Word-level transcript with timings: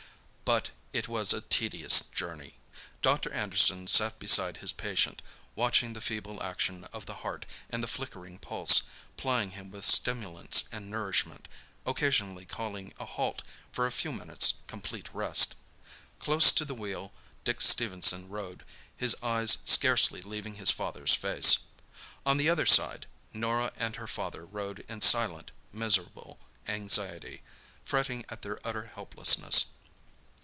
But 0.43 0.71
it 0.91 1.07
was 1.07 1.31
a 1.31 1.39
tedious 1.39 2.01
journey. 2.09 2.55
Dr. 3.01 3.31
Anderson 3.31 3.87
sat 3.87 4.19
beside 4.19 4.57
his 4.57 4.73
patient, 4.73 5.21
watching 5.55 5.93
the 5.93 6.01
feeble 6.01 6.43
action 6.43 6.83
of 6.91 7.05
the 7.05 7.13
heart 7.23 7.45
and 7.69 7.81
the 7.81 7.87
flickering 7.87 8.37
pulse, 8.37 8.83
plying 9.15 9.51
him 9.51 9.71
with 9.71 9.85
stimulants 9.85 10.65
and 10.69 10.89
nourishment, 10.89 11.47
occasionally 11.85 12.45
calling 12.45 12.91
a 12.99 13.05
halt 13.05 13.43
for 13.71 13.85
a 13.85 13.93
few 13.93 14.11
minutes' 14.11 14.55
complete 14.67 15.07
rest. 15.13 15.55
Close 16.19 16.51
to 16.51 16.65
the 16.65 16.75
wheel 16.75 17.13
Dick 17.45 17.61
Stephenson 17.61 18.27
rode, 18.27 18.65
his 18.97 19.15
eyes 19.23 19.59
scarcely 19.63 20.21
leaving 20.21 20.55
his 20.55 20.69
father's 20.69 21.15
face. 21.15 21.59
On 22.25 22.35
the 22.35 22.49
other 22.49 22.65
side, 22.65 23.05
Norah 23.31 23.71
and 23.77 23.95
her 23.95 24.07
father 24.07 24.43
rode 24.45 24.79
in 24.89 24.99
silent, 24.99 25.51
miserable 25.71 26.41
anxiety, 26.67 27.41
fretting 27.85 28.25
at 28.27 28.41
their 28.41 28.59
utter 28.67 28.87
helplessness. 28.93 29.67